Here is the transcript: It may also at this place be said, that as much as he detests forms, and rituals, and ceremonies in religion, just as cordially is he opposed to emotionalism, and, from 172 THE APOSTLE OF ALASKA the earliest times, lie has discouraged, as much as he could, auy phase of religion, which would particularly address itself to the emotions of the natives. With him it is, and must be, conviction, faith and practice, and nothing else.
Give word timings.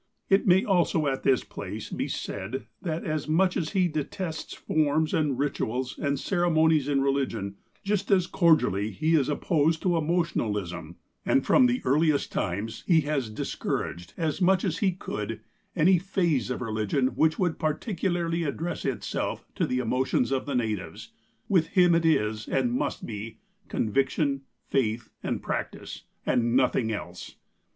It 0.29 0.47
may 0.47 0.65
also 0.65 1.05
at 1.05 1.21
this 1.21 1.43
place 1.43 1.91
be 1.91 2.07
said, 2.07 2.65
that 2.81 3.03
as 3.03 3.27
much 3.27 3.55
as 3.55 3.73
he 3.73 3.87
detests 3.87 4.55
forms, 4.55 5.13
and 5.13 5.37
rituals, 5.37 5.95
and 5.99 6.19
ceremonies 6.19 6.87
in 6.87 7.01
religion, 7.01 7.57
just 7.83 8.09
as 8.09 8.25
cordially 8.25 8.89
is 8.99 9.27
he 9.27 9.31
opposed 9.33 9.83
to 9.83 9.95
emotionalism, 9.97 10.95
and, 11.23 11.45
from 11.45 11.67
172 11.67 11.83
THE 11.83 12.15
APOSTLE 12.15 12.41
OF 12.41 12.43
ALASKA 12.47 12.47
the 12.47 12.59
earliest 12.65 12.83
times, 12.83 12.83
lie 13.05 13.13
has 13.13 13.29
discouraged, 13.29 14.13
as 14.17 14.41
much 14.41 14.63
as 14.63 14.79
he 14.79 14.91
could, 14.93 15.41
auy 15.77 16.01
phase 16.01 16.49
of 16.49 16.61
religion, 16.63 17.09
which 17.09 17.37
would 17.37 17.59
particularly 17.59 18.41
address 18.43 18.85
itself 18.85 19.45
to 19.53 19.67
the 19.67 19.77
emotions 19.77 20.31
of 20.31 20.47
the 20.47 20.55
natives. 20.55 21.11
With 21.47 21.67
him 21.77 21.93
it 21.93 22.07
is, 22.07 22.47
and 22.47 22.73
must 22.73 23.05
be, 23.05 23.37
conviction, 23.67 24.41
faith 24.67 25.11
and 25.21 25.43
practice, 25.43 26.05
and 26.25 26.55
nothing 26.55 26.91
else. 26.91 27.35